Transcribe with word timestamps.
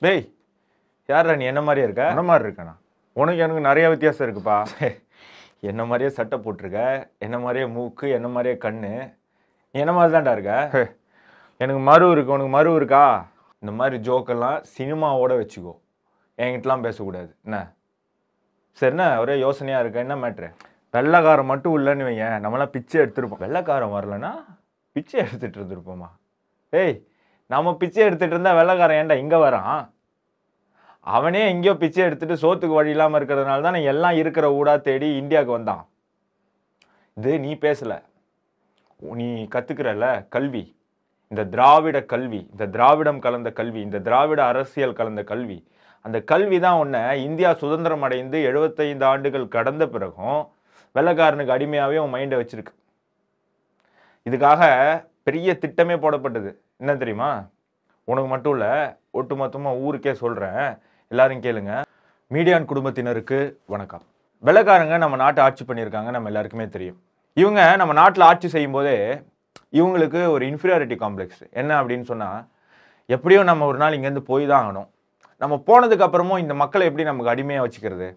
டேய் 0.00 0.34
யாரா 1.06 1.34
நீ? 1.34 1.44
என்ன 1.44 1.60
மாதிரியே 1.62 1.86
இருக்க? 1.86 2.08
என்ன 2.08 2.22
மாதிரி 2.22 2.48
இருக்கேண்ணா 2.48 2.74
உனக்கு 3.12 3.40
எனக்கு 3.44 3.60
நிறைய 3.60 3.88
வித்தியாசம் 3.88 4.26
இருக்குப்பா. 4.26 4.56
என்ன 5.60 5.84
மாதிரியே 5.84 6.10
சட்டை 6.10 6.38
போட்டிருக்க? 6.38 7.08
என்ன 7.18 7.38
மாதிரியே 7.38 7.66
மூக்கு? 7.70 8.10
என்ன 8.10 8.28
மாதிரியே 8.28 8.60
கண்ணு? 8.64 8.92
நீ 9.70 9.80
என்ன 9.80 9.92
மாதிரி 9.92 10.12
தான்டா 10.16 10.32
இருக்க 10.32 10.96
எனக்கு 11.56 11.80
மறு 11.80 12.10
இருக்கு. 12.10 12.32
உனக்கு 12.32 12.50
மறு 12.50 12.74
இருக்கா? 12.74 13.26
இந்த 13.58 13.74
மாதிரி 13.74 14.10
ஜோக்கெல்லாம் 14.10 14.62
சினிமாவோட 14.78 15.32
வச்சுக்கோ. 15.40 15.74
என்கிட்டலாம் 16.38 16.82
பேசக்கூடாது. 16.82 17.36
என்ன? 17.44 17.72
சரி 18.72 18.92
என்ன? 18.92 19.20
ஒரே 19.20 19.36
யோசனையாக 19.40 19.80
இருக்க? 19.80 20.06
என்ன 20.06 20.16
மேட்ரு 20.16 20.50
வெள்ளைக்காரன் 20.90 21.52
மட்டும் 21.52 21.76
இல்லைன்னு 21.78 22.08
வைங்க 22.08 22.26
நம்மளாம் 22.44 22.74
பிச்சை 22.76 23.00
எடுத்திருப்போம். 23.00 23.44
வெள்ளைக்காரன் 23.44 23.94
வரலனா 23.98 24.32
பிச்சை 24.92 25.20
எடுத்துட்டு 25.20 25.60
இருந்திருப்போமா? 25.60 26.08
ஏய் 26.70 26.96
நம்ம 27.52 27.68
பிச்சை 27.80 28.00
எடுத்துட்டு 28.06 28.34
இருந்தா 28.34 28.52
வெள்ளக்காரன் 28.58 28.98
ஏன்டா 29.00 29.16
இங்கே 29.22 29.38
வரான்? 29.44 29.78
அவனே 31.14 31.42
எங்கேயோ 31.52 31.74
பிச்சை 31.82 32.02
எடுத்துட்டு 32.06 32.42
சோத்துக்கு 32.42 32.78
வழி 32.78 32.92
இல்லாமல் 32.94 33.18
இருக்கிறதுனால 33.18 33.64
தான் 33.66 33.78
எல்லாம் 33.92 34.16
இருக்கிற 34.22 34.46
ஊடாக 34.58 34.84
தேடி 34.88 35.08
இந்தியாவுக்கு 35.20 35.56
வந்தான். 35.56 35.84
இது 37.16 37.32
நீ 37.44 37.52
பேசல. 37.66 37.92
நீ 39.20 39.28
கற்றுக்கிறல்ல 39.54 40.06
கல்வி. 40.36 40.64
இந்த 41.32 41.42
திராவிட 41.54 41.98
கல்வி 42.12 42.40
இந்த 42.52 42.66
திராவிடம் 42.74 43.22
கலந்த 43.24 43.48
கல்வி 43.58 43.80
இந்த 43.86 43.98
திராவிட 44.06 44.40
அரசியல் 44.52 44.98
கலந்த 45.00 45.22
கல்வி. 45.32 45.58
அந்த 46.04 46.18
கல்வி 46.30 46.58
தான் 46.66 46.80
உன்னை 46.82 47.02
இந்தியா 47.28 47.50
சுதந்திரம் 47.62 48.04
அடைந்து 48.06 48.38
எழுபத்தைந்து 48.50 49.04
ஆண்டுகள் 49.12 49.52
கடந்த 49.56 49.84
பிறகும் 49.94 50.40
வெள்ளைக்காரனுக்கு 50.96 51.54
அடிமையாகவே 51.56 51.98
உன் 52.04 52.14
மைண்டை 52.14 52.36
வச்சுருக்கு. 52.40 52.74
இதுக்காக 54.26 54.62
பெரிய 55.28 55.58
திட்டமே 55.62 55.96
போடப்பட்டது. 56.02 56.50
என்ன 56.82 56.92
தெரியுமா? 57.00 57.30
உனக்கு 58.10 58.28
மட்டும் 58.32 58.54
இல்லை 58.56 58.74
ஒட்டுமொத்தமாக 59.18 59.80
ஊருக்கே 59.86 60.12
சொல்கிறேன் 60.20 60.62
எல்லாரும் 61.12 61.42
கேளுங்க. 61.46 61.72
மீடியான் 62.34 62.68
குடும்பத்தினருக்கு 62.70 63.38
வணக்கம். 63.72 64.04
வெள்ளக்காரங்க 64.46 64.96
நம்ம 65.02 65.16
நாட்டை 65.22 65.40
ஆட்சி 65.46 65.64
பண்ணியிருக்காங்க 65.68 66.10
நம்ம 66.16 66.30
எல்லாருக்குமே 66.30 66.66
தெரியும். 66.76 66.98
இவங்க 67.42 67.60
நம்ம 67.80 67.94
நாட்டில் 68.00 68.26
ஆட்சி 68.28 68.48
செய்யும்போதே 68.54 68.96
இவங்களுக்கு 69.78 70.20
ஒரு 70.34 70.44
இன்ஃபீரியாரிட்டி 70.50 70.96
காம்ப்ளெக்ஸ் 71.02 71.42
என்ன 71.60 71.70
அப்படின்னு 71.80 72.06
சொன்னால் 72.10 72.38
எப்படியோ 73.16 73.40
நம்ம 73.50 73.66
ஒரு 73.70 73.80
நாள் 73.82 73.96
இங்கேருந்து 73.96 74.24
போய் 74.30 74.46
தான் 74.50 74.62
ஆகணும். 74.62 74.88
நம்ம 75.42 75.58
போனதுக்கு 75.68 76.06
அப்புறமும் 76.06 76.42
இந்த 76.44 76.56
மக்களை 76.62 76.86
எப்படி 76.90 77.06
நமக்கு 77.10 77.32
அடிமையாக 77.32 77.64
வச்சுக்கிறது 77.66 78.08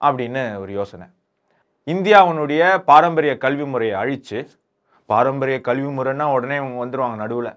அப்படின்னு 0.00 0.42
ஒரு 0.62 0.72
யோசனை. 0.80 1.06
இந்தியாவினுடைய 1.94 2.62
பாரம்பரிய 2.90 3.34
கல்வி 3.44 3.68
முறையை 3.74 3.94
அழித்து 4.02 4.40
பாரம்பரிய 5.10 5.58
கல்வி 5.68 5.90
முறைன்னா 5.96 6.26
உடனே 6.36 6.56
இவங்க 6.60 6.78
வந்துருவாங்க 6.82 7.16
நடுவில். 7.22 7.52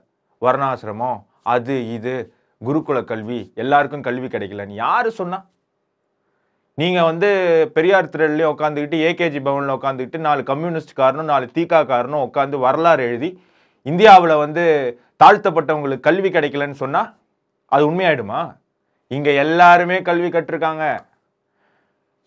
வர்ணாசிரமம் 0.46 1.20
அது 1.54 1.76
இது 1.96 2.14
குருகுல 2.62 3.00
கல்வி 3.12 3.40
எல்லாருக்கும் 3.62 4.06
கல்வி 4.08 4.28
கிடைக்கலன்னு 4.36 4.82
யார் 4.84 5.10
சொன்னா? 5.20 5.40
நீங்கள் 6.82 7.08
வந்து 7.10 7.30
பெரியார் 7.76 8.14
திரள்லேயே 8.14 8.48
உட்காந்துக்கிட்டு 8.52 9.00
ஏகேஜி 9.08 9.40
பவனில் 9.48 9.76
உட்காந்துக்கிட்டு 9.78 10.20
நாலு 10.28 10.42
கம்யூனிஸ்ட்காரனும் 10.52 11.30
நாலு 11.32 11.46
தீக்காக்காரனும் 11.58 12.24
உட்காந்து 12.28 12.60
வரலாறு 12.66 13.04
எழுதி 13.10 13.30
இந்தியாவில் 13.92 14.42
வந்து 14.44 14.64
தாழ்த்தப்பட்டவங்களுக்கு 15.24 16.08
கல்வி 16.08 16.30
கிடைக்கலன்னு 16.36 16.82
சொன்னால் 16.84 17.10
அது 17.74 17.84
உண்மையாயிடுமா? 17.90 18.42
இங்கே 19.16 19.32
எல்லாருமே 19.44 19.98
கல்வி 20.10 20.30
கற்றுருக்காங்க. 20.34 20.86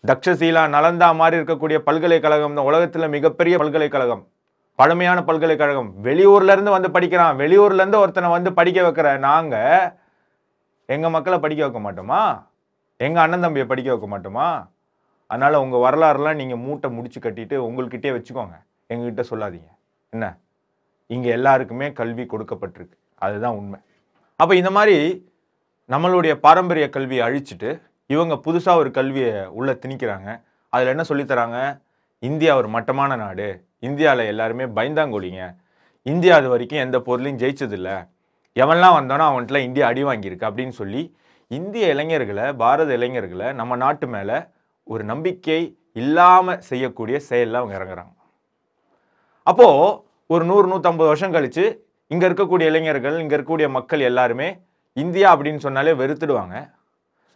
தக்ஷசீலா 0.03 0.63
நலந்தா 0.75 1.09
மாதிரி 1.21 1.39
இருக்கக்கூடிய 1.39 1.77
பல்கலைக்கழகம் 1.87 2.57
தான் 2.57 2.67
உலகத்தில் 2.69 3.13
மிகப்பெரிய 3.15 3.55
பல்கலைக்கழகம். 3.61 4.23
பழமையான 4.77 5.23
பல்கலைக்கழகம். 5.23 5.93
வெளியூர்லேருந்து 6.03 6.69
வந்து 6.69 6.91
படிக்கிறான். 6.91 7.37
வெளியூர்லேருந்து 7.37 7.95
ஒருத்தனை 7.95 8.29
வந்து 8.29 8.53
படிக்க 8.53 8.81
வைக்கிற 8.81 9.17
நாங்கள் 9.17 9.93
எங்கள் 10.85 11.09
மக்களை 11.09 11.39
படிக்க 11.39 11.67
வைக்க 11.67 11.91
மாட்டோமா? 11.91 12.45
எங்கள் 12.97 13.23
அண்ணன் 13.23 13.41
தம்பியை 13.41 13.67
படிக்க 13.67 13.95
வைக்க 13.95 14.19
மாட்டோமா? 14.19 14.67
அதனால் 15.27 15.61
உங்கள் 15.61 15.79
வரலாறுலாம் 15.79 16.35
நீங்கள் 16.35 16.57
மூட்டை 16.57 16.91
முடிச்சு 16.91 17.19
கட்டிட்டு 17.19 17.57
உங்கள்கிட்டயே 17.67 18.11
வச்சுக்கோங்க. 18.11 18.63
எங்ககிட்ட 18.93 19.23
சொல்லாதீங்க. 19.29 19.67
என்ன? 20.09 20.37
இங்கே 21.07 21.29
எல்லாருக்குமே 21.29 21.91
கல்வி 21.91 22.23
கொடுக்கப்பட்டிருக்கு. 22.23 22.93
அதுதான் 23.15 23.55
உண்மை. 23.55 23.79
அப்போ 24.35 24.55
இந்த 24.55 24.71
மாதிரி 24.71 25.31
நம்மளுடைய 25.89 26.33
பாரம்பரிய 26.35 26.89
கல்வியை 26.89 27.27
அழிச்சிட்டு 27.27 27.81
இவங்க 28.07 28.33
புதுசாக 28.33 28.75
ஒரு 28.75 28.91
கல்வியை 28.91 29.45
உள்ளே 29.45 29.71
திணிக்கிறாங்க. 29.71 30.41
அதில் 30.69 30.87
என்ன 30.87 31.03
சொல்லித் 31.03 31.31
தராங்க? 31.31 31.79
இந்தியா 32.23 32.51
ஒரு 32.59 32.69
மட்டமான 32.75 33.15
நாடு. 33.23 33.47
இந்தியாவில் 33.87 34.29
எல்லாருமே 34.31 34.65
பயந்தாங்கோலிங்க 34.77 35.43
இந்தியா 36.05 36.33
அது 36.39 36.47
வரைக்கும் 36.53 36.83
எந்த 36.85 36.97
பொருளையும் 37.07 37.39
ஜெயிச்சதில்ல. 37.41 37.89
எவன்லாம் 38.55 38.97
வந்தானோ 38.99 39.23
அவன்கிட்ட 39.29 39.59
இந்தியா 39.67 39.87
அடி 39.91 40.03
வாங்கியிருக்கு 40.09 40.47
அப்படின்னு 40.49 40.75
சொல்லி 40.81 41.01
இந்திய 41.51 41.87
இளைஞர்களை 41.93 42.45
பாரத 42.61 42.91
இளைஞர்களை 42.97 43.47
நம்ம 43.59 43.75
நாட்டு 43.83 44.07
மேலே 44.13 44.37
ஒரு 44.87 45.03
நம்பிக்கை 45.11 45.59
இல்லாமல் 46.01 46.61
செய்யக்கூடிய 46.69 47.17
செயலில் 47.29 47.59
அவங்க 47.59 47.75
இறங்குறாங்க. 47.79 48.13
அப்போது 49.47 49.93
ஒரு 50.29 50.43
நூறு 50.49 50.67
நூற்றம்பது 50.71 51.09
வருஷம் 51.11 51.35
கழித்து 51.35 51.65
இங்கே 52.11 52.25
இருக்கக்கூடிய 52.29 52.65
இளைஞர்கள் 52.71 53.17
இங்கே 53.21 53.35
இருக்கக்கூடிய 53.37 53.69
மக்கள் 53.77 54.01
எல்லாருமே 54.09 54.47
இந்தியா 54.97 55.27
அப்படின்னு 55.33 55.61
சொன்னாலே 55.65 55.93
வெறுத்துடுவாங்க. 56.01 56.55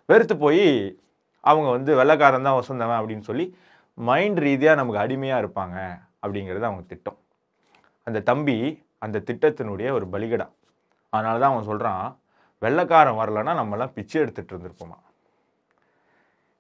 வெறுத்து 0.10 0.36
போய் 0.38 0.66
அவங்க 1.44 1.68
வந்து 1.76 1.92
வெள்ளைக்காரன் 2.00 2.48
தான் 2.48 2.60
வசந்தவன் 2.60 3.00
அப்படின்னு 3.00 3.28
சொல்லி 3.30 3.46
மைண்ட் 3.98 4.38
ரீதியாக 4.38 4.80
நமக்கு 4.80 5.02
அடிமையாக 5.02 5.42
இருப்பாங்க 5.44 5.78
அப்படிங்கிறது 6.24 6.68
அவங்க 6.70 6.84
திட்டம். 6.88 7.18
அந்த 8.04 8.20
தம்பி 8.20 8.58
அந்த 9.00 9.20
திட்டத்தினுடைய 9.20 9.92
ஒரு 9.92 10.06
பலிகடா. 10.14 10.48
அதனால 11.10 11.40
தான் 11.40 11.52
அவன் 11.52 11.70
சொல்கிறான் 11.70 12.20
வெள்ளைக்காரன் 12.62 13.20
வரலன்னா 13.22 13.54
நம்மலாம் 13.60 13.94
பிச்சை 13.94 14.22
எடுத்துகிட்டு 14.22 14.54
இருந்திருப்போமா? 14.54 14.98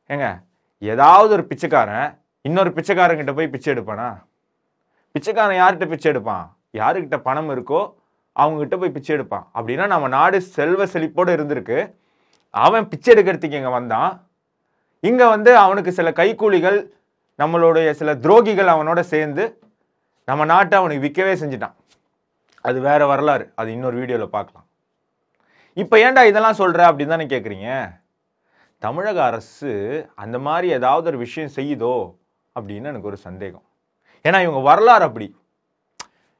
ஏங்க 0.09 0.27
ஏதாவது 0.77 1.31
ஒரு 1.33 1.45
பிச்சைக்காரன் 1.45 2.19
இன்னொரு 2.41 2.69
பிச்சைக்காரங்கிட்ட 2.69 3.35
போய் 3.35 3.53
பிச்சை 3.53 3.73
எடுப்பானா? 3.73 4.07
பிச்சைக்காரன் 5.11 5.59
யார்கிட்ட 5.61 5.87
பிச்சை 5.89 6.11
எடுப்பான்? 6.11 6.45
யாருக்கிட்ட 6.73 7.17
பணம் 7.17 7.49
இருக்கோ 7.49 7.81
அவங்ககிட்ட 8.35 8.77
போய் 8.77 8.95
பிச்சை 8.95 9.15
எடுப்பான். 9.15 9.51
அப்படின்னா 9.53 9.87
நம்ம 9.87 10.07
நாடு 10.07 10.41
செல்வ 10.41 10.85
செழிப்போடு 10.85 11.31
இருந்திருக்கு. 11.37 11.93
அவன் 12.49 12.87
பிச்சை 12.87 13.13
எடுக்கிறதுக்கு 13.13 13.59
இங்கே 13.61 13.73
வந்தான். 13.79 14.11
இங்கே 14.99 15.27
வந்து 15.29 15.57
அவனுக்கு 15.57 15.91
சில 15.91 16.09
கைக்கூலிகள் 16.11 16.79
நம்மளுடைய 17.41 17.89
சில 17.99 18.13
துரோகிகள் 18.25 18.73
அவனோட 18.75 18.99
சேர்ந்து 19.13 19.43
நம்ம 20.29 20.45
நாட்டை 20.53 20.75
அவனுக்கு 20.79 21.05
விற்கவே 21.05 21.33
செஞ்சுட்டான். 21.41 21.75
அது 22.67 22.77
வேற 22.87 23.01
வரலாறு. 23.11 23.45
அது 23.59 23.69
இன்னொரு 23.75 23.95
வீடியோவில் 24.01 24.35
பார்க்கலாம். 24.35 24.65
இப்போ 25.81 25.95
ஏன்டா 26.05 26.23
இதெல்லாம் 26.29 26.59
சொல்கிற 26.61 26.81
அப்படின்னு 26.89 27.13
தானே 27.13 27.25
கேட்குறீங்க 27.33 27.69
தமிழக 28.85 29.17
அரசு 29.29 29.71
அந்த 30.23 30.37
மாதிரி 30.47 30.67
ஏதாவது 30.77 31.07
ஒரு 31.11 31.19
விஷயம் 31.25 31.53
செய்யுதோ 31.57 31.95
அப்படின்னு 32.55 32.91
எனக்கு 32.91 33.09
ஒரு 33.11 33.19
சந்தேகம். 33.27 33.65
ஏன்னா 34.25 34.39
இவங்க 34.45 34.61
வரலாறு 34.69 35.03
அப்படி. 35.09 35.27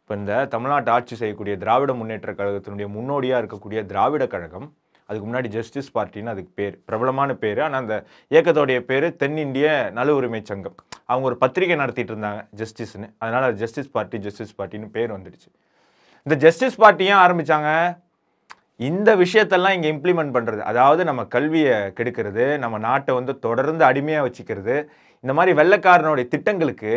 இப்போ 0.01 0.13
இந்த 0.21 0.35
தமிழ்நாட்டை 0.53 0.91
ஆட்சி 0.95 1.15
செய்யக்கூடிய 1.21 1.55
திராவிட 1.63 1.91
முன்னேற்ற 1.99 2.31
கழகத்தினுடைய 2.39 2.87
முன்னோடியாக 2.95 3.41
இருக்கக்கூடிய 3.41 3.81
திராவிட 3.91 4.25
கழகம் 4.33 4.67
அதுக்கு 5.09 5.25
முன்னாடி 5.27 5.49
ஜஸ்டிஸ் 5.57 5.93
பார்ட்டின்னு 5.95 6.33
அதுக்கு 6.33 6.51
பேர் 6.59 6.75
பிரபலமான 6.87 7.31
பேர். 7.43 7.59
ஆனால் 7.65 7.81
அந்த 7.83 7.95
இயக்கத்தோடைய 8.33 8.79
பேர் 8.89 9.07
தென்னிந்திய 9.21 9.67
நல 9.97 10.13
உரிமை 10.19 10.41
சங்கம். 10.51 10.77
அவங்க 11.11 11.25
ஒரு 11.29 11.37
பத்திரிகை 11.43 11.75
நடத்திட்டு 11.81 12.13
இருந்தாங்க 12.13 12.41
ஜஸ்டிஸ்னு 12.61 13.07
அதனால் 13.21 13.47
அது 13.49 13.59
ஜஸ்டிஸ் 13.63 13.91
பார்ட்டி 13.95 14.17
ஜஸ்டிஸ் 14.25 14.55
பார்ட்டின்னு 14.59 14.89
பேர் 14.95 15.15
வந்துடுச்சு. 15.17 15.49
இந்த 16.27 16.35
ஜஸ்டிஸ் 16.45 16.77
பார்ட்டியும் 16.83 17.21
ஆரம்பித்தாங்க 17.25 17.69
ஆரம்பிச்சாங்க? 17.71 17.71
இந்த 18.89 19.09
விஷயத்தெல்லாம் 19.23 19.75
இங்கே 19.77 19.89
இம்ப்ளிமெண்ட் 19.95 20.33
பண்ணுறது 20.35 20.61
அதாவது 20.69 21.01
நம்ம 21.09 21.21
கல்வியை 21.35 21.75
கெடுக்கிறது 21.97 22.45
நம்ம 22.63 22.75
நாட்டை 22.85 23.11
வந்து 23.19 23.33
தொடர்ந்து 23.45 23.83
அடிமையாக 23.89 24.25
வச்சுக்கிறது. 24.27 24.75
இந்த 25.23 25.33
மாதிரி 25.37 25.51
வெள்ளைக்காரனுடைய 25.59 26.27
திட்டங்களுக்கு 26.33 26.93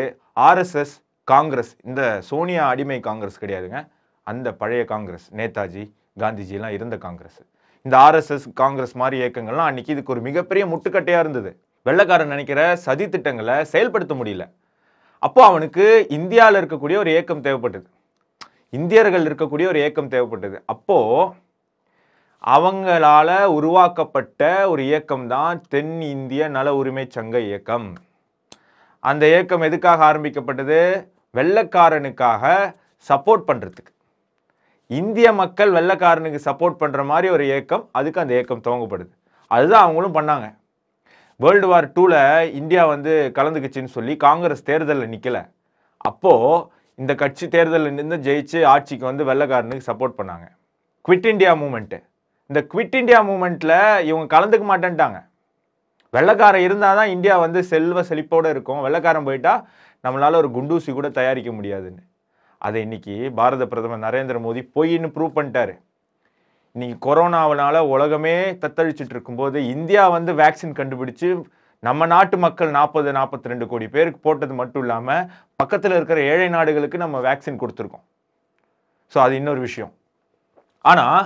ஆர்எஸ்எஸ் 0.48 0.94
காங்கிரஸ் 1.32 1.72
இந்த 1.88 2.02
சோனியா 2.30 2.62
அடிமை 2.72 2.98
காங்கிரஸ் 3.08 3.42
கிடையாதுங்க. 3.42 3.80
அந்த 4.26 4.48
பழைய 4.62 4.82
காங்கிரஸ் 4.92 5.26
நேதாஜி 5.40 5.84
காந்திஜிலாம் 6.22 6.74
இருந்த 6.78 6.96
காங்கிரஸ் 7.06 7.40
இந்த 7.86 7.94
ஆர்எஸ்எஸ் 8.06 8.46
காங்கிரஸ் 8.62 8.94
மாதிரி 9.02 9.16
இயக்கங்கள்லாம் 9.22 9.70
அன்னைக்கு 9.70 9.94
இதுக்கு 9.94 10.14
ஒரு 10.14 10.22
மிகப்பெரிய 10.28 10.64
முட்டுக்கட்டையாக 10.72 11.24
இருந்தது. 11.24 11.50
வெள்ளக்காரன் 11.86 12.30
நினைக்கிற 12.32 12.60
சதி 12.84 13.06
திட்டங்களை 13.08 13.56
செயல்படுத்த 13.72 14.12
முடியல. 14.14 14.44
அப்போ 15.26 15.40
அவனுக்கு 15.48 15.84
இந்தியாவில் 16.18 16.58
இருக்கக்கூடிய 16.60 16.96
ஒரு 17.02 17.10
இயக்கம் 17.14 17.42
தேவைப்பட்டது. 17.46 17.88
இந்தியர்கள் 18.78 19.26
இருக்கக்கூடிய 19.28 19.66
ஒரு 19.72 19.78
இயக்கம் 19.82 20.08
தேவைப்பட்டது. 20.14 20.56
அப்போ 20.74 20.98
அவங்களால 22.54 23.28
உருவாக்கப்பட்ட 23.58 24.40
ஒரு 24.72 24.82
இயக்கம் 24.88 25.26
தான் 25.34 25.60
தென் 25.74 25.94
இந்திய 26.14 26.48
நல 26.56 26.74
உரிமை 26.80 27.04
சங்க 27.16 27.36
இயக்கம். 27.50 27.86
அந்த 29.10 29.22
இயக்கம் 29.34 29.66
எதுக்காக 29.68 30.04
ஆரம்பிக்கப்பட்டது? 30.10 30.80
வெள்ளைக்காரனுக்காக 31.38 32.42
சப்போர்ட் 33.08 33.46
பண்ணுறதுக்கு 33.50 33.92
இந்திய 35.00 35.28
மக்கள் 35.42 35.70
வெள்ளக்காரனுக்கு 35.78 36.40
சப்போர்ட் 36.48 36.80
பண்ணுற 36.82 37.02
மாதிரி 37.12 37.28
ஒரு 37.36 37.44
இயக்கம் 37.52 37.88
அதுக்கு 37.98 38.20
அந்த 38.22 38.32
இயக்கம் 38.38 38.66
துவங்கப்படுது. 38.66 39.12
அதுதான் 39.50 39.84
அவங்களும் 39.86 40.18
பண்ணாங்க. 40.18 40.46
வேர்ல்டு 41.42 41.66
வார் 41.70 41.86
டூவில் 41.94 42.50
இந்தியா 42.58 42.82
வந்து 42.92 43.12
கலந்துக்குச்சின்னு 43.36 43.94
சொல்லி 43.94 44.12
காங்கிரஸ் 44.24 44.66
தேர்தலில் 44.68 45.10
நிற்கல 45.14 45.38
அப்போது 46.08 46.66
இந்த 47.00 47.12
கட்சி 47.22 47.46
தேர்தலில் 47.54 47.96
நின்று 47.98 48.16
ஜெயிச்சு 48.26 48.58
ஆட்சிக்கு 48.72 49.04
வந்து 49.10 49.24
வெள்ளைக்காரனுக்கு 49.30 49.88
சப்போர்ட் 49.90 50.18
பண்ணாங்க. 50.18 50.46
குவிட் 51.06 51.26
இண்டியா 51.30 51.52
மூமெண்ட்டு 51.62 51.98
இந்த 52.50 52.60
குவிட் 52.72 52.96
இண்டியா 53.00 53.20
மூமெண்ட்டில் 53.30 53.76
இவங்க 54.10 54.26
கலந்துக்க 54.34 54.64
மாட்டேன்ட்டாங்க. 54.72 55.18
வெள்ளைக்காரன் 56.16 56.66
இருந்தால் 56.66 56.98
தான் 57.00 57.12
இந்தியா 57.14 57.36
வந்து 57.44 57.60
செல்வ 57.72 58.04
செழிப்போடு 58.10 58.52
இருக்கும். 58.54 58.82
வெள்ளைக்காரன் 58.86 59.26
போயிட்டா 59.28 59.54
நம்மளால் 60.04 60.40
ஒரு 60.42 60.50
குண்டூசி 60.56 60.92
கூட 60.92 61.08
தயாரிக்க 61.18 61.52
முடியாதுன்னு. 61.58 62.02
அதை 62.66 62.80
இன்னைக்கு 62.86 63.16
பாரத 63.38 63.64
பிரதமர் 63.72 64.04
நரேந்திர 64.06 64.38
மோடி 64.46 64.62
பொய்ன்னு 64.76 65.08
ப்ரூவ் 65.16 65.36
பண்ணிட்டாரு. 65.38 65.74
இன்னைக்கு 66.76 66.96
கொரோனாவனால 67.06 67.80
உலகமே 67.94 68.32
தத்தளிச்சிட்டு 68.62 69.12
இருக்கும்போது 69.14 69.58
இந்தியா 69.74 70.04
வந்து 70.14 70.30
வேக்சின் 70.40 70.78
கண்டுபிடிச்சு 70.78 71.28
நம்ம 71.86 72.06
நாட்டு 72.12 72.36
மக்கள் 72.44 72.70
நாற்பது 72.76 73.10
நாற்பத்தி 73.16 73.50
ரெண்டு 73.52 73.66
கோடி 73.72 73.86
பேருக்கு 73.92 74.18
போட்டது 74.26 74.54
மட்டும் 74.60 74.82
இல்லாமல் 74.84 75.28
பக்கத்தில் 75.60 75.94
இருக்கிற 75.96 76.20
ஏழை 76.30 76.48
நாடுகளுக்கு 76.54 76.98
நம்ம 77.02 77.18
வேக்சின் 77.26 77.60
கொடுத்துருக்கோம். 77.60 78.04
ஸோ 79.12 79.20
அது 79.26 79.36
இன்னொரு 79.40 79.60
விஷயம். 79.66 79.92
ஆனால் 80.92 81.20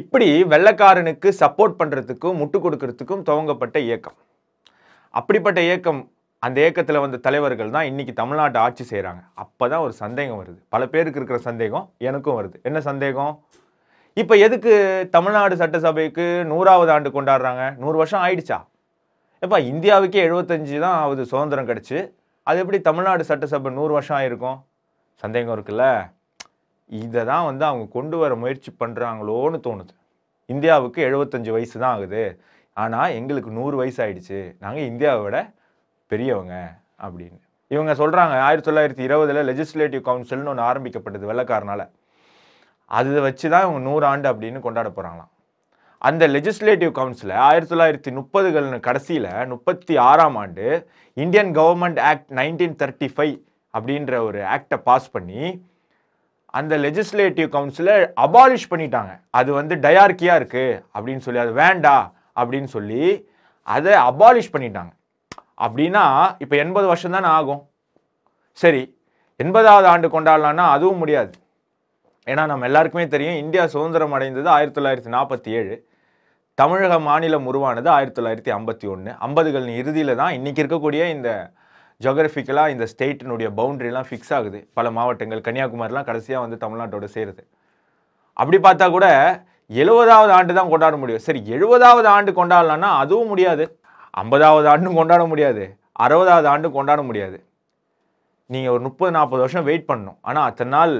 இப்படி 0.00 0.28
வெள்ளைக்காரனுக்கு 0.52 1.30
சப்போர்ட் 1.42 1.78
பண்ணுறதுக்கும் 1.80 2.38
முட்டு 2.42 2.60
கொடுக்கறதுக்கும் 2.66 3.24
துவங்கப்பட்ட 3.30 3.78
இயக்கம். 3.88 4.18
அப்படிப்பட்ட 5.14 5.58
இயக்கம் 5.68 6.02
அந்த 6.42 6.58
இயக்கத்தில் 6.64 7.02
வந்த 7.06 7.22
தலைவர்கள் 7.28 7.74
தான் 7.78 7.88
இன்னைக்கு 7.92 8.14
தமிழ்நாட்டை 8.20 8.60
ஆட்சி 8.66 8.86
செய்கிறாங்க 8.92 9.24
அப்போ 9.44 9.64
தான் 9.72 9.86
ஒரு 9.88 9.96
சந்தேகம் 10.04 10.40
வருது. 10.42 10.60
பல 10.76 10.82
பேருக்கு 10.94 11.20
இருக்கிற 11.22 11.40
சந்தேகம் 11.48 11.88
எனக்கும் 12.10 12.38
வருது. 12.40 12.56
என்ன 12.68 12.78
சந்தேகம்? 12.90 13.34
இப்போ 14.20 14.34
எதுக்கு 14.46 14.72
தமிழ்நாடு 15.14 15.54
சட்டசபைக்கு 15.60 16.24
நூறாவது 16.50 16.90
ஆண்டு 16.94 17.10
கொண்டாடுறாங்க? 17.14 17.62
நூறு 17.82 17.96
வருஷம் 18.00 18.22
ஆயிடுச்சா? 18.24 18.58
எப்பா 19.44 19.58
இந்தியாவுக்கே 19.70 20.24
எழுபத்தஞ்சு 20.26 20.74
தான் 20.84 20.96
ஆகுது 21.02 21.22
சுதந்திரம் 21.30 21.68
கிடச்சி. 21.70 21.98
அது 22.48 22.58
எப்படி 22.62 22.78
தமிழ்நாடு 22.88 23.22
சட்டசபை 23.28 23.70
நூறு 23.78 23.92
வருஷம் 23.96 24.16
ஆயிருக்கும்? 24.18 24.58
சந்தேகம் 25.22 25.54
இருக்குல்ல. 25.56 25.86
இதை 26.90 27.22
தான் 27.30 27.46
வந்து 27.48 27.64
அவங்க 27.68 27.86
கொண்டு 27.96 28.16
வர 28.22 28.34
முயற்சி 28.42 28.70
பண்ணுறாங்களோன்னு 28.82 29.60
தோணுது. 29.68 29.94
இந்தியாவுக்கு 30.54 31.00
எழுபத்தஞ்சு 31.08 31.50
வயசு 31.56 31.74
தான் 31.78 31.94
ஆகுது. 31.96 32.22
ஆனால் 32.82 33.14
எங்களுக்கு 33.20 33.50
நூறு 33.60 33.76
வயசு 33.82 33.98
ஆயிடுச்சு. 34.04 34.40
நாங்கள் 34.64 34.88
இந்தியாவை 34.92 35.22
விட 35.26 35.38
பெரியவங்க 36.12 36.54
அப்படின்னு. 37.04 37.40
இவங்க 37.74 37.92
சொல்கிறாங்க 38.02 38.36
ஆயிரத்தி 38.48 38.68
தொள்ளாயிரத்தி 38.70 39.04
இருபதில் 39.08 39.42
லெஜிஸ்லேட்டிவ் 39.50 40.06
கவுன்சில்னு 40.10 40.52
ஒன்று 40.54 40.68
ஆரம்பிக்கப்பட்டது 40.70 41.30
வெள்ளக்காரனால. 41.32 41.82
அதை 42.98 43.20
வச்சு 43.26 43.46
தான் 43.52 43.64
இவங்க 43.66 43.82
நூறு 43.88 44.04
ஆண்டு 44.10 44.26
அப்படின்னு 44.32 44.60
கொண்டாட 44.66 44.88
போகிறாங்களாம் 44.90 45.30
அந்த 46.08 46.22
லெஜிஸ்லேட்டிவ் 46.34 46.92
கவுன்சில் 46.98 47.34
ஆயிரத்தி 47.48 47.72
தொள்ளாயிரத்தி 47.72 48.10
முப்பதுகள் 48.18 48.68
கடைசியில் 48.86 49.28
முப்பத்தி 49.52 49.94
ஆறாம் 50.10 50.38
ஆண்டு 50.42 50.66
Indian 51.16 51.52
government 51.58 52.00
act 52.10 52.30
nineteen 52.38 52.78
thirty 52.80 53.08
five 53.14 53.36
அப்படின்ற 53.74 54.14
ஒரு 54.28 54.40
ஆக்டை 54.54 54.78
பாஸ் 54.88 55.12
பண்ணி 55.16 55.42
அந்த 56.58 56.76
லெஜிஸ்லேட்டிவ் 56.84 57.48
கவுன்சிலை 57.54 57.94
அபாலிஷ் 58.24 58.70
பண்ணிட்டாங்க. 58.72 59.12
அது 59.38 59.50
வந்து 59.58 59.74
டயார்கியாக 59.84 60.40
இருக்குது 60.40 60.80
அப்படின்னு 60.94 61.24
சொல்லி 61.26 61.40
அது 61.44 61.52
வேண்டா 61.60 61.94
அப்படின்னு 62.40 62.70
சொல்லி 62.76 63.04
அதை 63.68 63.94
அபாலிஷ் 64.10 64.52
பண்ணிட்டாங்க. 64.54 64.92
அப்படின்னா 65.64 66.04
இப்போ 66.44 66.54
எண்பது 66.64 66.86
வருஷம் 66.90 67.16
தானே 67.16 67.28
ஆகும். 67.38 67.62
சரி 68.62 68.82
எண்பதாவது 69.44 69.86
ஆண்டு 69.92 70.08
கொண்டாடலான்னா 70.16 70.66
அதுவும் 70.74 71.00
முடியாது. 71.02 71.32
ஏன்னா 72.30 72.42
நம்ம 72.50 72.66
எல்லாருக்குமே 72.68 73.04
தெரியும் 73.14 73.38
இந்தியா 73.44 73.62
சுதந்திரம் 73.72 74.14
அடைந்தது 74.16 74.48
ஆயிரத்தி 74.56 74.76
தொள்ளாயிரத்தி 74.78 75.10
நாற்பத்தி 75.14 75.50
ஏழு. 75.58 75.74
தமிழக 76.60 76.94
மாநிலம் 77.06 77.46
உருவானது 77.50 77.88
ஆயிரத்தி 77.96 78.18
தொள்ளாயிரத்தி 78.18 78.50
ஐம்பத்தி 78.56 78.86
ஒன்று 78.92 79.10
ஐம்பதுகள் 79.26 79.66
இறுதியில் 79.80 80.18
தான் 80.20 80.34
இன்றைக்கி 80.38 80.60
இருக்கக்கூடிய 80.62 81.02
இந்த 81.14 81.30
ஜோகிரபிக்கலாக 82.04 82.72
இந்த 82.74 82.84
ஸ்டேட்டினுடைய 82.92 83.48
பவுண்டரிலாம் 83.58 84.06
ஃபிக்ஸ் 84.08 84.32
ஆகுது. 84.36 84.58
பல 84.78 84.86
மாவட்டங்கள் 84.98 85.42
கன்னியாகுமரிலாம் 85.46 86.06
கடைசியாக 86.08 86.44
வந்து 86.44 86.56
தமிழ்நாட்டோட 86.64 87.06
சேருது. 87.16 87.42
அப்படி 88.40 88.58
பார்த்தா 88.66 88.86
கூட 88.96 89.06
எழுபதாவது 89.70 90.32
ஆண்டு 90.36 90.52
தான் 90.58 90.70
கொண்டாட 90.72 90.96
முடியும். 91.02 91.24
சரி 91.26 91.40
எழுபதாவது 91.56 92.08
ஆண்டு 92.16 92.30
கொண்டாடலான்னா 92.38 92.90
அதுவும் 93.02 93.30
முடியாது. 93.32 93.64
ஐம்பதாவது 94.22 94.66
ஆண்டும் 94.72 94.98
கொண்டாட 95.00 95.24
முடியாது. 95.32 95.64
அறுபதாவது 96.04 96.48
ஆண்டும் 96.52 96.76
கொண்டாட 96.78 97.00
முடியாது. 97.08 97.38
நீங்கள் 98.50 98.74
ஒரு 98.76 98.82
முப்பது 98.86 99.12
நாற்பது 99.16 99.42
வருஷம் 99.44 99.66
வெயிட் 99.68 99.88
பண்ணணும். 99.90 100.18
ஆனால் 100.28 100.46
அத்தனை 100.50 100.72
நாள் 100.76 100.94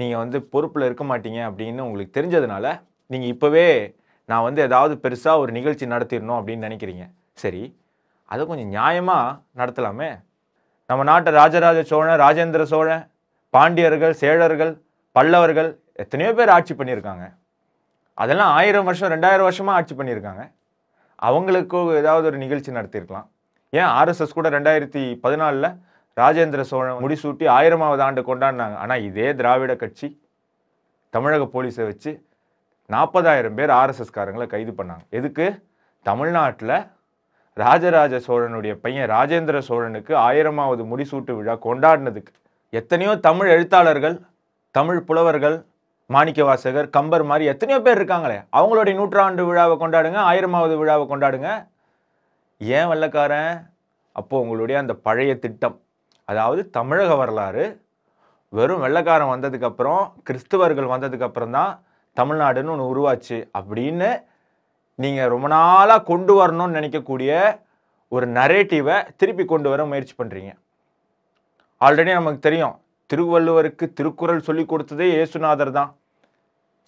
நீங்கள் 0.00 0.22
வந்து 0.22 0.38
பொறுப்பில் 0.52 0.86
இருக்க 0.88 1.04
மாட்டீங்க 1.10 1.40
அப்படின்னு 1.50 1.84
உங்களுக்கு 1.86 2.16
தெரிஞ்சதுனால 2.18 2.66
நீங்கள் 3.12 3.32
இப்போவே 3.34 3.66
நான் 4.30 4.46
வந்து 4.48 4.60
ஏதாவது 4.68 4.94
பெருசாக 5.04 5.42
ஒரு 5.42 5.50
நிகழ்ச்சி 5.58 5.84
நடத்திடணும் 5.94 6.38
அப்படின்னு 6.40 6.66
நினைக்கிறீங்க. 6.68 7.04
சரி 7.42 7.62
அதை 8.32 8.42
கொஞ்சம் 8.50 8.72
நியாயமாக 8.76 9.38
நடத்தலாமே. 9.60 10.10
நம்ம 10.90 11.04
நாட்டை 11.10 11.30
ராஜராஜ 11.40 11.80
சோழன் 11.90 12.20
ராஜேந்திர 12.24 12.62
சோழன் 12.72 13.02
பாண்டியர்கள் 13.54 14.14
சேழர்கள் 14.22 14.72
பல்லவர்கள் 15.16 15.70
எத்தனையோ 16.02 16.32
பேர் 16.38 16.52
ஆட்சி 16.56 16.74
பண்ணியிருக்காங்க. 16.78 17.24
அதெல்லாம் 18.22 18.52
ஆயிரம் 18.58 18.88
வருஷம் 18.88 19.12
ரெண்டாயிரம் 19.14 19.48
வருஷமாக 19.48 19.78
ஆட்சி 19.78 19.94
பண்ணியிருக்காங்க. 19.98 20.42
அவங்களுக்கு 21.28 21.78
ஏதாவது 22.00 22.26
ஒரு 22.30 22.38
நிகழ்ச்சி 22.44 22.70
நடத்தியிருக்கலாம். 22.78 23.26
ஏன் 23.78 23.90
ஆர்எஸ்எஸ் 23.98 24.36
கூட 24.38 24.48
ரெண்டாயிரத்தி 24.56 25.02
பதினாலில் 25.24 25.68
ராஜேந்திர 26.16 26.60
சோழன் 26.60 27.02
முடிசூட்டி 27.04 27.46
ஆயிரமாவது 27.58 28.02
ஆண்டு 28.06 28.22
கொண்டாடினாங்க. 28.22 28.76
ஆனால் 28.76 29.02
இதே 29.02 29.34
திராவிட 29.34 29.76
கட்சி 29.76 30.08
தமிழக 31.10 31.44
போலீஸை 31.52 31.84
வச்சு 31.90 32.26
நாற்பதாயிரம் 32.86 33.54
பேர் 33.54 33.70
ஆர்எஸ்எஸ்காரங்களை 33.70 34.46
கைது 34.46 34.72
பண்ணாங்க. 34.72 35.04
எதுக்கு? 35.10 35.68
தமிழ்நாட்டில் 36.02 36.76
ராஜராஜ 37.54 38.20
சோழனுடைய 38.26 38.74
பையன் 38.74 39.10
ராஜேந்திர 39.10 39.58
சோழனுக்கு 39.68 40.12
ஆயிரமாவது 40.14 40.82
முடிசூட்டு 40.92 41.32
விழா 41.36 41.54
கொண்டாடினதுக்கு 41.54 42.32
எத்தனையோ 42.70 43.16
தமிழ் 43.16 43.48
எழுத்தாளர்கள் 43.48 44.20
தமிழ் 44.70 45.00
புலவர்கள் 45.02 45.66
மாணிக்கவாசகர் 46.08 46.88
கம்பர் 46.90 47.24
மாதிரி 47.24 47.44
எத்தனையோ 47.44 47.80
பேர் 47.80 47.98
இருக்காங்களே. 47.98 48.38
அவங்களுடைய 48.52 48.94
நூற்றாண்டு 48.94 49.46
விழாவை 49.46 49.76
கொண்டாடுங்க 49.78 50.18
ஆயிரமாவது 50.30 50.76
விழாவை 50.76 51.04
கொண்டாடுங்க. 51.08 51.68
ஏன் 52.58 52.86
வல்லக்காரன்? 52.86 53.52
அப்போ 54.12 54.40
உங்களுடைய 54.40 54.80
அந்த 54.80 54.94
பழைய 54.94 55.38
திட்டம். 55.38 55.80
அதாவது 56.30 56.62
தமிழக 56.76 57.12
வரலாறு 57.20 57.64
வெறும் 58.56 58.82
வெள்ளைக்காரன் 58.84 59.32
வந்ததுக்கப்புறம் 59.34 60.02
கிறிஸ்துவர்கள் 60.28 60.92
வந்ததுக்கப்புறம் 60.94 61.54
தான் 61.58 61.72
தமிழ்நாடுன்னு 62.16 62.72
ஒன்று 62.74 62.90
உருவாச்சு. 62.92 63.38
அப்படின்னு 63.58 64.10
நீங்கள் 65.02 65.30
ரொம்ப 65.34 65.46
நாளாக 65.56 66.06
கொண்டு 66.10 66.32
வரணும்னு 66.38 66.76
நினைக்கக்கூடிய 66.78 67.30
ஒரு 68.12 68.26
நரேட்டிவை 68.38 68.96
திருப்பி 69.20 69.44
கொண்டு 69.52 69.68
வர 69.72 69.80
முயற்சி 69.90 70.14
பண்ணுறீங்க 70.20 70.52
ஆல்ரெடி 71.86 72.12
நமக்கு 72.18 72.40
தெரியும். 72.46 72.74
திருவள்ளுவருக்கு 73.10 73.84
திருக்குறள் 73.98 74.46
சொல்லி 74.48 74.64
கொடுத்ததே 74.72 75.06
இயேசுநாதர் 75.14 75.72
தான். 75.78 75.90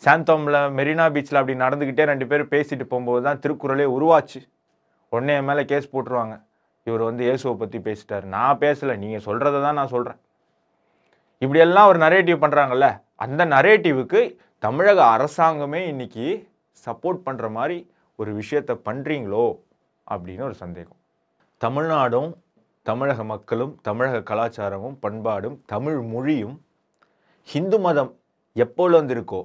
சாந்தோமில் 0.03 0.59
மெரினா 0.79 1.05
பீச்சில் 1.15 1.41
அப்படி 1.41 1.55
நடந்துக்கிட்டே 1.65 2.05
ரெண்டு 2.11 2.27
பேரும் 2.31 2.53
பேசிட்டு 2.55 2.85
போகும்போது 2.91 3.23
தான் 3.27 3.41
திருக்குறளே 3.45 3.87
உருவாச்சு. 3.97 4.41
உடனே 5.13 5.35
என் 5.41 5.49
மேலே 5.51 5.63
கேஸ் 5.73 5.93
போட்டுருவாங்க. 5.95 6.35
இவர் 6.87 7.03
வந்து 7.09 7.23
இயேசுவை 7.29 7.55
பற்றி 7.59 7.79
பேசிட்டார். 7.89 8.25
நான் 8.37 8.61
பேசலை 8.65 8.95
நீங்கள் 9.03 9.25
சொல்கிறத 9.27 9.63
தான் 9.67 9.79
நான் 9.81 9.93
சொல்கிறேன் 9.95 10.21
இப்படியெல்லாம் 11.43 11.91
ஒரு 11.91 11.99
நரேட்டிவ் 12.07 12.43
பண்ணுறாங்கல்ல 12.45 12.89
அந்த 13.25 13.43
நரேட்டிவுக்கு 13.55 14.21
தமிழக 14.65 14.99
அரசாங்கமே 15.17 15.81
இன்னைக்கு 15.93 16.27
சப்போர்ட் 16.87 17.21
பண்ணுற 17.27 17.47
மாதிரி 17.59 17.79
ஒரு 18.19 18.31
விஷயத்தை 18.41 18.75
பண்ணுறீங்களோ 18.89 19.47
அப்படின்னு 20.07 20.45
ஒரு 20.49 20.57
சந்தேகம். 20.65 21.01
தமிழ்நாடும் 21.61 22.31
தமிழக 22.87 23.25
மக்களும் 23.33 23.73
தமிழக 23.89 24.23
கலாச்சாரமும் 24.31 24.97
பண்பாடும் 25.05 25.57
தமிழ் 25.73 25.99
மொழியும் 26.13 26.57
ஹிந்து 27.49 27.79
மதம் 27.87 28.13
எப்போலேருந்து 28.57 29.15
இருக்கோ 29.17 29.43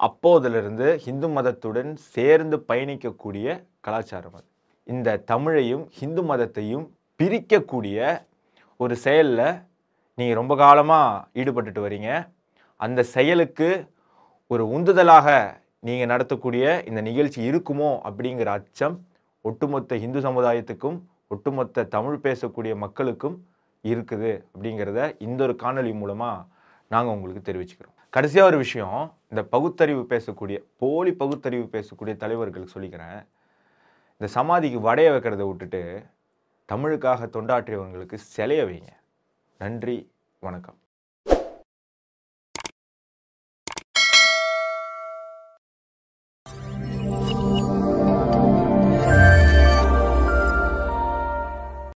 அப்போதிலிருந்து 0.00 0.86
ஹிந்து 1.04 1.28
மதத்துடன் 1.36 1.90
சேர்ந்து 2.14 2.56
பயணிக்கக்கூடிய 2.70 3.46
கலாச்சாரம் 3.86 4.36
அது. 4.38 4.48
இந்த 4.86 5.18
தமிழையும் 5.30 5.84
ஹிந்து 5.98 6.22
மதத்தையும் 6.30 6.84
பிரிக்கக்கூடிய 7.20 7.96
ஒரு 8.80 8.94
செயலில் 8.96 9.46
நீங்கள் 10.18 10.38
ரொம்ப 10.40 10.54
காலமாக 10.62 11.22
ஈடுபட்டுட்டு 11.40 11.80
வரீங்க. 11.86 12.10
அந்த 12.80 13.00
செயலுக்கு 13.14 13.68
ஒரு 14.50 14.64
உந்துதலாக 14.76 15.28
நீங்கள் 15.86 16.10
நடத்தக்கூடிய 16.12 16.64
இந்த 16.88 17.00
நிகழ்ச்சி 17.08 17.40
இருக்குமோ 17.50 17.90
அப்படிங்கிற 18.08 18.48
அச்சம் 18.58 18.96
ஒட்டுமொத்த 19.44 19.96
இந்து 20.04 20.20
சமுதாயத்துக்கும் 20.20 20.98
ஒட்டுமொத்த 21.34 21.84
தமிழ் 21.94 22.22
பேசக்கூடிய 22.26 22.72
மக்களுக்கும் 22.84 23.36
இருக்குது 23.84 24.32
அப்படிங்கிறத 24.52 25.00
இந்த 25.26 25.40
ஒரு 25.46 25.54
காணொளி 25.62 25.92
மூலமாக 26.00 26.44
நாங்கள் 26.90 27.14
உங்களுக்கு 27.14 27.42
தெரிவிச்சுக்கிறோம். 27.48 27.96
கடைசியாக 28.12 28.50
ஒரு 28.50 28.58
விஷயம் 28.64 28.98
இந்த 29.32 29.42
பகுத்தறிவு 29.54 30.02
பேசக்கூடிய 30.12 30.56
போலி 30.82 31.12
பகுத்தறிவு 31.22 31.66
பேசக்கூடிய 31.76 32.14
தலைவர்களுக்கு 32.24 32.74
சொல்லிக்கிறேன். 32.74 33.20
இந்த 34.22 34.34
சமாதிக்கு 34.34 34.80
வடைய 34.80 35.10
வைக்கிறத 35.10 35.46
விட்டுட்டு 35.46 36.02
தமிழுக்காக 36.72 37.26
தொண்டாற்றியவங்களுக்கு 37.26 38.18
சிலைய 38.36 38.64
வைங்க. 38.66 38.92
நன்றி 39.58 40.12
வணக்கம். 40.40 40.78